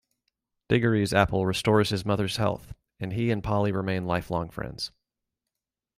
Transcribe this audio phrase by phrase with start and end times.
[0.67, 4.91] Digory's apple restores his mother's health, and he and Polly remain lifelong friends.